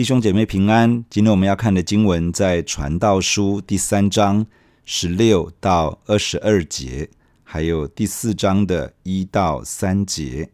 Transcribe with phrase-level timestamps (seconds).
[0.00, 1.04] 弟兄姐妹平安。
[1.10, 4.46] 今天我们要看的经文在《传道书》第三章
[4.86, 7.10] 十六到二十二节，
[7.42, 10.48] 还有第四章的一到三节。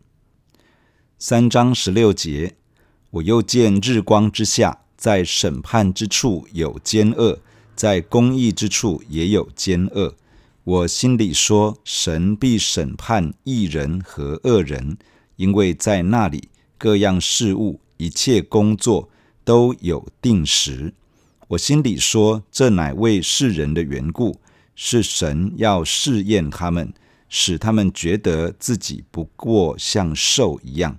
[1.17, 2.57] 三章十六节，
[3.11, 7.39] 我又见日光之下，在审判之处有奸恶，
[7.77, 10.17] 在公义之处也有奸恶。
[10.65, 14.99] 我心里说，神必审判义人和恶人，
[15.37, 19.09] 因为在那里各样事物、一切工作。
[19.47, 20.93] 都有定时。
[21.51, 24.41] 我心里说，这乃为世人的缘故，
[24.75, 26.93] 是神要试验他们，
[27.29, 30.99] 使他们觉得自己不过像兽一样。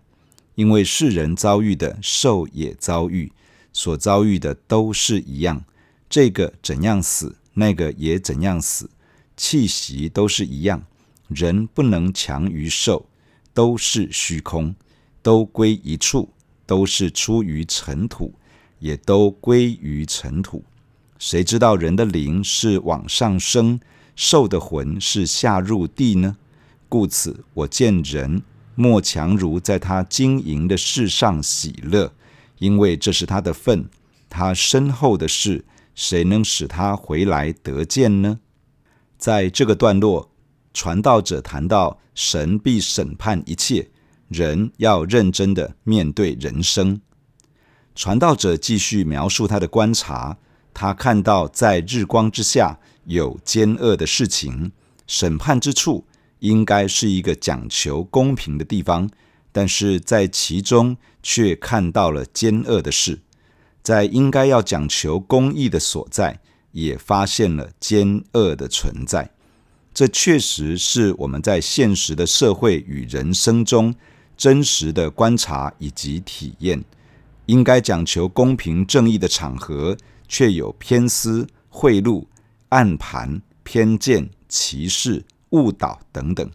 [0.56, 3.34] 因为世人遭遇的，兽也遭遇，
[3.74, 5.66] 所遭遇的都是一样。
[6.10, 8.90] 这个怎样死，那个也怎样死，
[9.36, 10.86] 气息都是一样。
[11.28, 13.10] 人不能强于兽，
[13.54, 14.74] 都是虚空，
[15.22, 16.30] 都归一处。
[16.68, 18.36] 都是出于尘土，
[18.78, 20.64] 也都归于尘土。
[21.18, 23.80] 谁知道人的灵是往上升，
[24.16, 26.38] 兽的魂是下入地呢？
[26.88, 28.44] 故此，我见人
[28.76, 32.14] 莫强如在他经营的事上喜乐，
[32.60, 33.90] 因为这是他的份。
[34.30, 38.40] 他身后的事，谁能使他回来得见呢？
[39.18, 40.30] 在这个段落，
[40.74, 43.90] 传道者谈到神必审判一切。
[44.28, 47.02] 人要认真的面对人生。
[47.96, 50.38] 传道者继续描述他的观察，
[50.74, 54.72] 他看到在日光之下有奸恶的事情，
[55.08, 56.06] 审判之处
[56.40, 59.10] 应该是一个讲求公平的地方，
[59.52, 63.22] 但是在其中却看到了奸恶的事，
[63.82, 66.40] 在应该要讲求公义的所在，
[66.74, 69.32] 也发现了奸恶的存在。
[69.92, 73.96] 这确实是我们在现实的社会与人生中。
[74.38, 76.84] 真实的观察以及体验，
[77.48, 82.24] 应该讲求公平正义的场合，却有偏私、贿赂、
[82.70, 86.50] 暗盘、偏见、歧视、误导等等，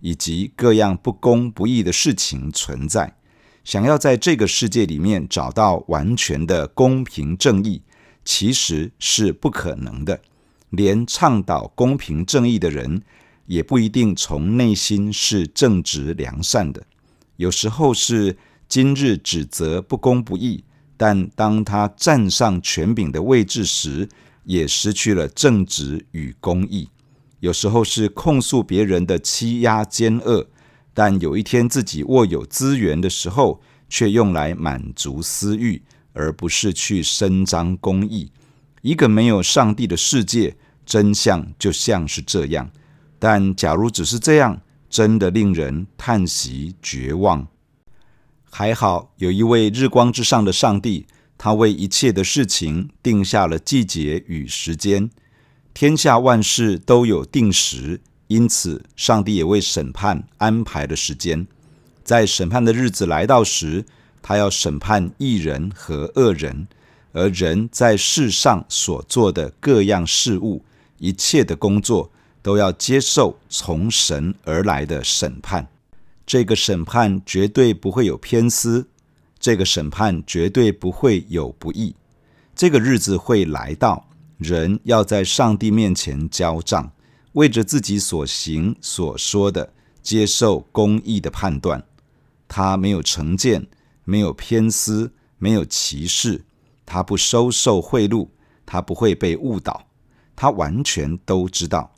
[0.00, 3.16] 以及各样不公不义的事情存在。
[3.64, 7.82] 想要在这个世界里面找到完全的公平正义，
[8.24, 10.20] 其实是不可能的。
[10.70, 13.02] 连倡导公平正义的人，
[13.46, 16.84] 也不一定从内心是正直良善的。
[17.36, 18.36] 有时候是
[18.68, 20.64] 今日指责不公不义，
[20.96, 24.08] 但当他站上权柄的位置时，
[24.44, 26.88] 也失去了正直与公义。
[27.40, 30.46] 有时候是控诉别人的欺压奸恶，
[30.94, 38.30] 但有一天自己握有资源的时候，却用来满足私欲，而不是去伸张公义。
[38.80, 40.56] 一个没有上帝的世界，
[40.86, 42.70] 真相就像是这样。
[43.18, 44.60] 但假如只是这样，
[44.94, 47.48] 真的令人叹息绝望。
[48.48, 55.10] 还好有一位日光之上的上帝，他为一切的事情定下了季节与时间。
[55.74, 61.44] 天下万事都有定时，因此上帝也为审判安排了时间。
[62.04, 63.84] 在审判的日子来到时，
[64.22, 66.68] 他要审判义人和恶人，
[67.10, 70.64] 而人在世上所做的各样事物，
[70.98, 72.12] 一切的工作。
[72.44, 75.66] 都要接受从神而来的审判，
[76.26, 78.86] 这个审判绝对不会有偏私，
[79.40, 81.96] 这个审判绝对不会有不义。
[82.54, 84.06] 这个日子会来到，
[84.36, 86.92] 人要在上帝面前交账，
[87.32, 89.72] 为着自己所行所说的
[90.02, 91.82] 接受公义的判断。
[92.46, 93.66] 他没有成见，
[94.04, 96.44] 没有偏私，没有歧视，
[96.84, 98.28] 他不收受贿赂，
[98.66, 99.86] 他不会被误导，
[100.36, 101.93] 他完全都知道。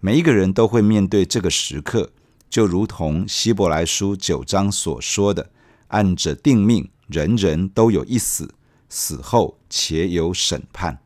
[0.00, 2.12] 每一个人都会面对这个时刻，
[2.50, 5.50] 就如同希伯来书九章所说的
[5.88, 8.54] ：“按着定命，人人都有一死，
[8.88, 10.98] 死后且有审判。”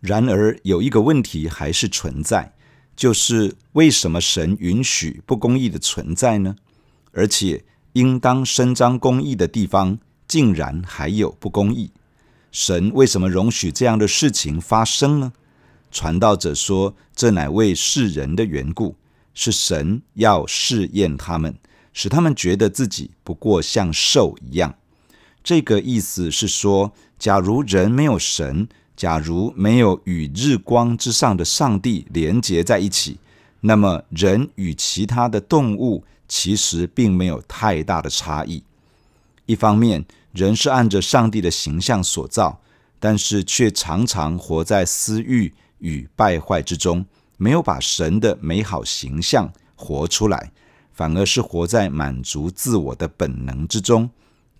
[0.00, 2.54] 然而，有一个问题还是存在，
[2.96, 6.56] 就是为什么神允许不公义的存在呢？
[7.12, 11.92] 而且，应当伸张公义的地方，竟然还有不公义。
[12.50, 15.32] 神为什么容许这样的事情发生呢？
[15.96, 18.94] 传道者说：“这乃为世人的缘故，
[19.32, 21.56] 是神要试验他们，
[21.94, 24.74] 使他们觉得自己不过像兽一样。”
[25.42, 33.16] 这个意思是说，假如人没有神，假如没有与日光之上的上帝连结在一起，
[33.62, 38.62] 那么人与其他的动物其实并没有太大的差异。
[39.46, 42.60] 一方面，人是按着上帝的形象所造，
[43.00, 45.54] 但是却常常活在私欲。
[45.78, 47.04] 与败坏之中，
[47.36, 50.52] 没有把神的美好形象活出来，
[50.92, 54.10] 反而是活在满足自我的本能之中。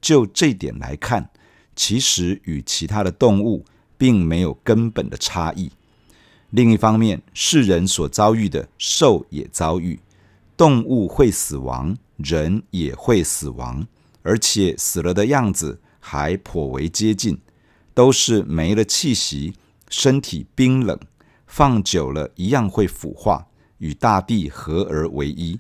[0.01, 1.31] 就这点来看，
[1.75, 3.65] 其实与其他的动物
[3.97, 5.71] 并没有根本的差异。
[6.51, 9.99] 另一方面，世人所遭遇的，兽也遭遇。
[10.57, 13.87] 动物会死亡，人也会死亡，
[14.23, 17.39] 而且死了的样子还颇为接近，
[17.93, 19.55] 都是没了气息，
[19.89, 20.99] 身体冰冷，
[21.47, 23.47] 放久了一样会腐化，
[23.79, 25.59] 与大地合而为一。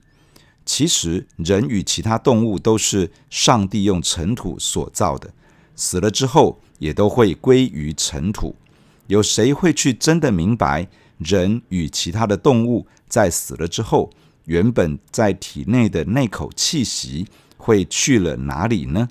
[0.64, 5.32] 其实，人与其他动物都是上帝用尘土所造的，
[5.76, 8.56] 死了之后也都会归于尘土。
[9.06, 10.88] 有谁会去真的明白，
[11.18, 14.10] 人与其他的动物在死了之后，
[14.46, 19.08] 原本在体内的那口气息会去了哪里呢？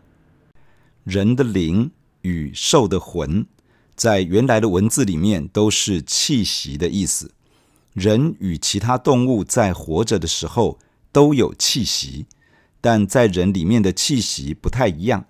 [1.06, 1.90] 人的灵
[2.24, 3.46] 与兽的魂，
[3.96, 7.32] 在原来的文字里面都是气息的意思。
[7.94, 10.78] 人与其他动物在活着的时候
[11.12, 12.26] 都有气息，
[12.82, 15.26] 但在人里面的气息不太一样，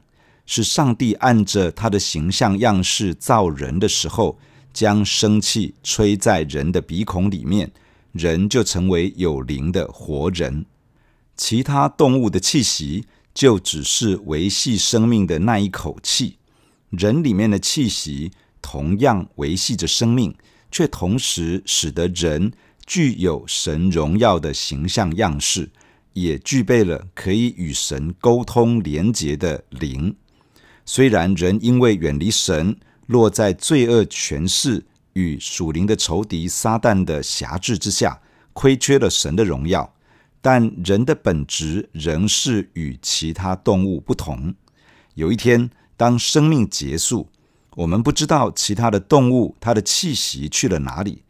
[0.46, 4.40] 是上帝按着他的形象样式造人的时候，
[4.74, 7.72] 将生气吹在人的鼻孔里面。
[8.12, 10.66] 人就成为有灵的活人，
[11.36, 16.38] 其他动物的气息就只是维系生命的那一口气。
[16.92, 18.32] 人里面的气息
[18.66, 20.34] 同样维系着生命，
[20.72, 22.52] 却同时使得人
[22.88, 25.70] 具有神荣耀的形象样式，
[26.14, 30.16] 也具备了可以与神沟通连结的灵。
[30.84, 32.76] 虽然人因为远离神，
[33.06, 34.86] 落在罪恶权势。
[35.14, 38.20] 与属灵的仇敌撒旦的辖制之下，
[38.52, 39.94] 亏缺了神的荣耀。
[40.42, 44.54] 但人的本质仍是与其他动物不同。
[45.14, 47.30] 有一天，当生命结束，
[47.76, 51.24] 我们不知道其他的动物它的气息去了哪里，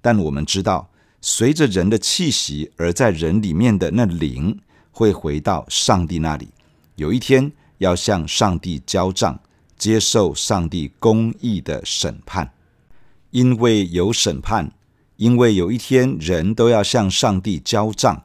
[0.00, 4.58] 但我们知道，随着人的气息而在人里面的那灵
[4.90, 6.48] 会回到上帝那里。
[6.96, 9.40] 有一天，要向上帝交账，
[9.76, 12.52] 接受上帝公义的审判。
[13.30, 14.72] 因为有审判，
[15.16, 18.24] 因为有一天人都要向上帝交账，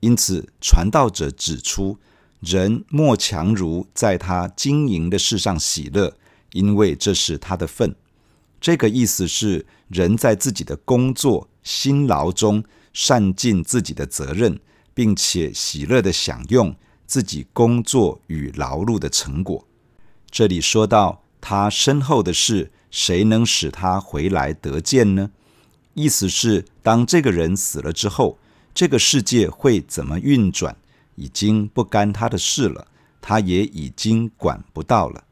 [0.00, 1.98] 因此传道者指出，
[2.40, 6.16] 人莫强如在他经营的事上喜乐，
[6.52, 7.94] 因为这是他的份。
[8.60, 12.62] 这个意思是，人在自己的工作辛劳中
[12.92, 14.58] 善尽自己的责任，
[14.94, 16.74] 并且喜乐地享用
[17.06, 19.66] 自己工作与劳碌的成果。
[20.30, 22.72] 这里说到他身后的事。
[22.90, 25.30] 谁能使他回来得见呢？
[25.92, 28.38] 意思是，当这个人死了之后，
[28.72, 30.74] 这个世界会怎么运转，
[31.16, 32.88] 已经不干他的事了，
[33.20, 35.22] 他也已经管不到了。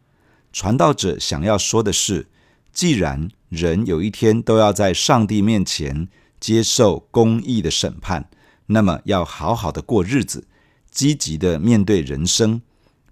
[0.57, 2.29] 传道者想要说的是，
[2.73, 6.09] 既然人有一天都要在上帝面前
[6.41, 8.31] 接受公义的审判，
[8.69, 10.47] 那么要好好的过日子，
[10.91, 12.63] 积极的面对人生，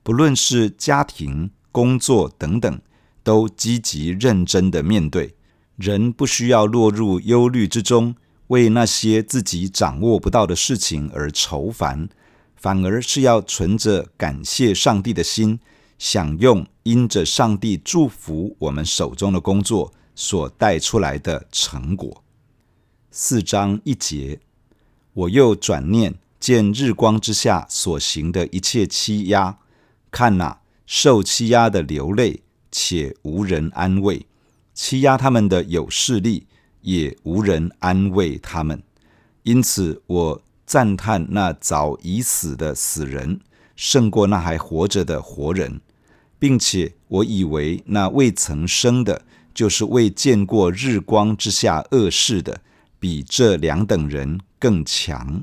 [0.03, 2.81] 不论是家庭、工作等等。
[3.23, 5.35] 都积极认真的面对，
[5.77, 8.15] 人不需要落入忧虑之中，
[8.47, 12.09] 为那些自己掌握不到的事情而愁烦，
[12.57, 15.61] 反而是要存着感谢上帝的心，
[16.05, 22.23] 享用因着上帝祝福我们手中的工作所带出来的成果。
[23.11, 24.39] 四章一节，
[25.15, 29.57] 我又转念见日光之下所行的一切欺压，
[30.11, 32.43] 看哪，受欺压的流泪。
[32.71, 34.27] 且无人安慰，
[34.75, 36.47] 欺压他们的有势力，
[36.83, 38.83] 也无人安慰他们。
[39.45, 43.41] 因此，我赞叹那早已死的死人，
[43.75, 45.81] 胜过那还活着的活人，
[46.45, 49.25] 并且我以为那未曾生的，
[49.55, 52.61] 就是未见过日光之下恶事的，
[53.01, 55.43] 比这两等人更强。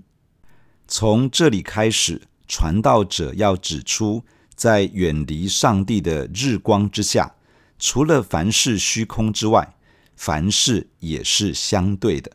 [0.88, 4.24] 从这里开始，传道者要指出。
[4.54, 7.34] 在远离上帝的日光之下，
[7.80, 9.74] 除了凡事虚空之外，
[10.16, 12.32] 凡事也是相对的。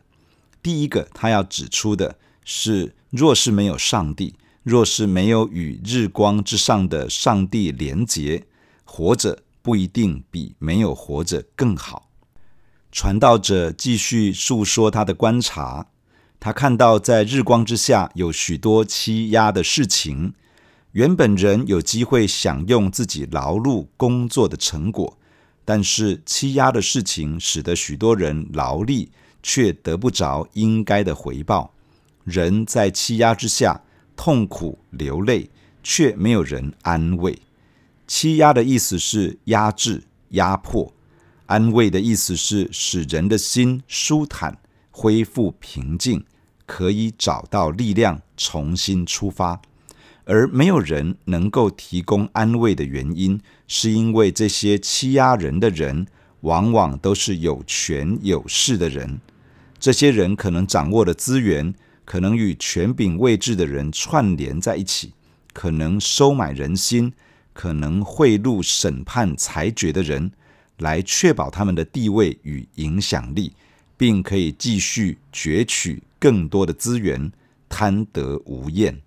[0.61, 8.43] 第一个，他要指出的是，若是没有上帝，若是没有与日光之上的上帝连结，
[8.87, 12.09] 活着不一定比没有活着更好。
[12.91, 15.87] 传道者继续述说他的观察，
[16.39, 20.33] 他看到在日光之下有许多欺压的事情。
[20.93, 25.17] 原本人有机会享用自己劳碌工作的成果，
[25.63, 29.11] 但是欺压的事情使得许多人劳力
[29.43, 31.71] 却得不着应该的回报。
[32.23, 33.79] 人在欺压之下
[34.15, 35.49] 痛苦流泪，
[35.83, 37.37] 却没有人安慰。
[38.07, 40.93] 欺压的意思是压制、压迫；
[41.45, 44.57] 安慰的意思是使人的心舒坦、
[44.89, 46.23] 恢复平静，
[46.65, 49.61] 可以找到力量，重新出发。
[50.23, 56.07] 而没有人能够提供安慰的原因，是因为这些欺压人的人，
[56.41, 59.19] 往往都是有权有势的人。
[59.79, 61.73] 这些人可能掌握的资源，
[62.03, 65.13] 可能与权柄位置的人串联在一起，
[65.53, 67.13] 可能收买人心，
[67.57, 70.31] 可能贿赂审判裁决的人，
[70.77, 73.53] 来确保他们的地位与影响力，
[73.97, 77.31] 并可以继续攫取更多的资源，
[77.67, 79.01] 贪得无厌。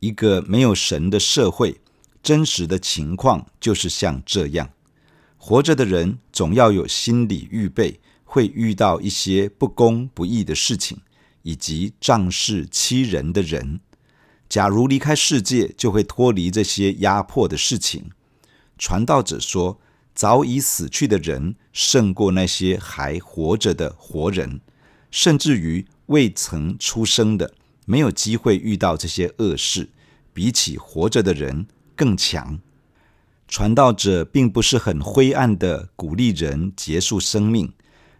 [0.00, 1.80] 一个没有神的社会，
[2.20, 4.68] 真实的情况就是像这样：
[5.38, 8.00] 活着的人总要有心理预备。
[8.32, 10.98] 会遇到一些不公不义的事情，
[11.42, 13.80] 以及仗势欺人的人。
[14.50, 18.10] 假如离开世界，就会脱离这些压迫的事情。
[18.76, 19.80] 传道者说，
[20.12, 24.60] 早已死去的人胜过那些还活着的活人，
[25.12, 27.54] 甚至于未曾出生的，
[27.86, 29.88] 没有机会遇到这些恶事，
[30.34, 32.58] 比起活着的人更强。
[33.46, 37.72] 传道者并不是很灰暗的鼓励人结束生命。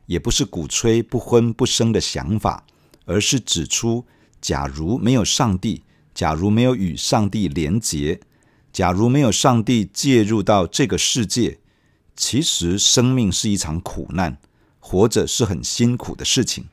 [0.06, 2.64] 也不是鼓吹不婚不生的想法，
[3.04, 4.04] 而是指出，
[4.40, 5.84] 假如没有上帝，
[6.20, 8.20] 假如没有与上帝连结，
[8.74, 11.60] 假如没有上帝介入到这个世界，
[12.14, 14.36] 其实生命是一场苦难，
[14.80, 16.66] 活着是很辛苦的事情。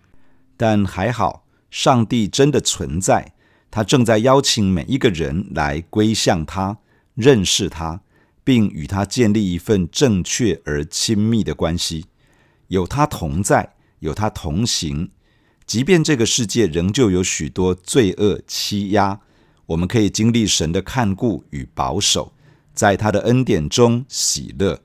[0.57, 3.31] 但还好，上帝真的存在，
[3.71, 6.79] 他正在邀请每一个人来归向他，
[7.15, 8.01] 认识他，
[8.43, 12.07] 并与他建立一份正确而亲密的关系。
[12.67, 15.09] 有他同在，有他同行，
[15.65, 19.21] 即便这个世界仍旧有许多罪恶欺压，
[19.67, 22.33] 我们可以经历神的看顾与保守，
[22.73, 24.81] 在他的恩典中喜乐。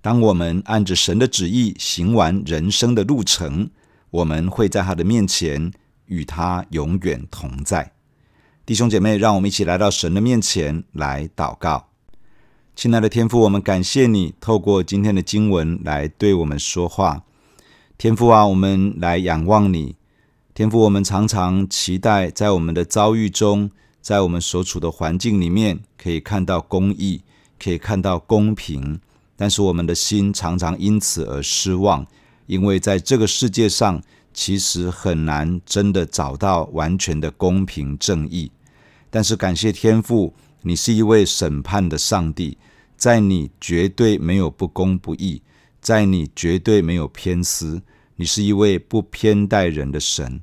[0.00, 3.70] 当我们按着神的旨意行完人生的路程，
[4.10, 5.70] 我们会在他的面前
[6.06, 7.92] 与他永远同在。
[8.64, 11.88] 弟兄姐妹，让我们一起来到神的面前来祷告。
[12.74, 17.24] 亲爱的天父，我们感谢你透过今天的经文来对我们说话。
[17.98, 19.96] 天父啊，我们来仰望你。
[20.54, 23.70] 天父，我们常常期待在我们的遭遇中，
[24.02, 27.22] 在我们所处的环境里面，可以看到公义，
[27.58, 29.00] 可以看到公平。
[29.36, 32.06] 但是我们的心常常因此而失望，
[32.46, 34.02] 因为在这个世界上，
[34.34, 38.50] 其实很难真的找到完全的公平正义。
[39.08, 40.34] 但是感谢天父。
[40.64, 42.56] 你是一位审判的上帝，
[42.96, 45.42] 在你绝对没有不公不义，
[45.80, 47.82] 在你绝对没有偏私。
[48.14, 50.40] 你是一位不偏待人的神，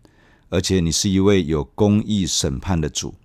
[0.49, 3.15] 而且你是一位有公义审判的主。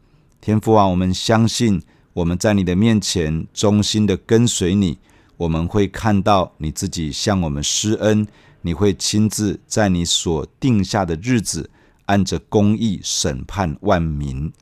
[0.44, 1.80] 天父啊，我们相信
[2.12, 4.98] 我们在你的面前忠心的跟随你，
[5.38, 8.26] 我们会看到你自己向我们施恩，
[8.60, 11.70] 你会亲自在你所定下的日子，
[12.04, 14.52] 按着公义审判万民。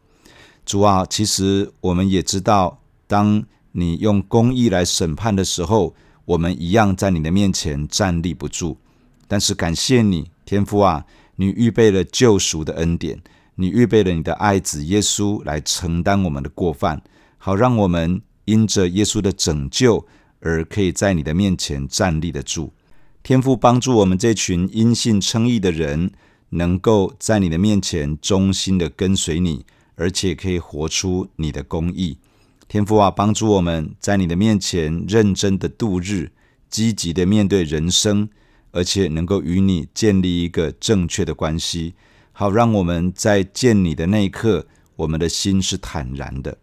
[0.65, 8.79] 主啊，其实我们也知道，当你用公义来审判的时候，我们一样在你的面前站立不住。
[9.27, 13.21] 但是感谢你，天父啊，你预备了救赎的恩典，
[13.55, 17.03] 你预备了你的爱子耶稣来承担我们的过犯，
[17.39, 20.07] 好让我们因着耶稣的拯救
[20.41, 22.73] 而可以在你的面前站立得住。
[23.23, 26.11] 天父帮助我们这群因信称义的人，
[26.51, 29.65] 能够在你的面前忠心的跟随你。
[29.95, 32.17] 而且可以活出你的公义，
[32.67, 36.31] 天父啊，帮助我们在你的面前认真的度日，
[36.71, 38.31] 积极的面对人生，
[38.73, 41.95] 而且能够与你建立一个正确的关系，
[42.33, 46.59] 好让我们在见你的那一刻，我们的心是坦然的。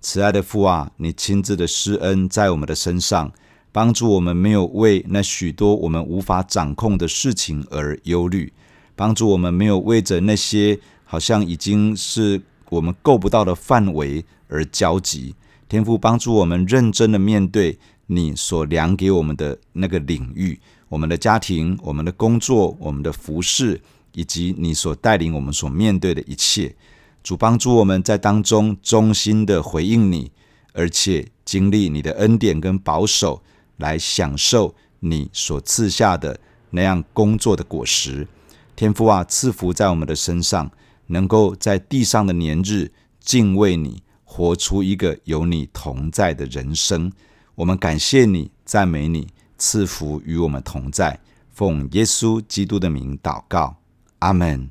[0.00, 3.32] 慈爱的父啊，你亲自的施恩在我们的身上，
[3.70, 8.52] 帮助我们没有为那许多我们无法掌控的事情而忧虑，
[8.96, 12.42] 帮助我们没有为着那些好像已经是。
[12.70, 15.34] 我们够不到的范围而焦急，
[15.68, 23.80] 天父帮助我们认真的面对你所量给我们的那个领域，我们的家庭、我们的工作、我们的服事，
[24.12, 26.74] 以及你所带领我们所面对的一切。
[27.22, 30.32] 主帮助我们在当中忠心的回应你，
[30.72, 33.42] 而且经历你的恩典跟保守，
[33.76, 36.38] 来享受你所赐下的
[36.70, 38.26] 那样工作的果实。
[38.74, 40.70] 天父啊，赐福在我们的身上。
[41.12, 47.10] 能够在地上的年日敬畏你，活出一个有你同在的人生。
[47.56, 49.26] 我们感谢你，赞美你，
[49.58, 51.18] 赐福与我们同在。
[51.52, 53.74] 奉耶稣基督的名祷告，
[54.20, 54.70] 阿门。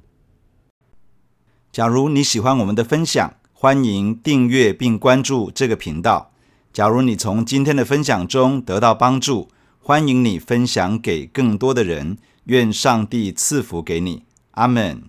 [1.71, 6.31] 假如你喜欢我们的分享，欢迎订阅并关注这个频道。
[6.71, 12.17] 假如你从今天的分享中得到帮助，欢迎你分享给更多的人。
[12.45, 15.03] 愿上帝赐福给你，阿门。